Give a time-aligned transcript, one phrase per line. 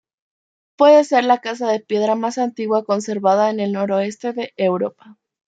[0.77, 5.19] Puede ser la casa de piedra más antigua conservada en el noroeste de Europa.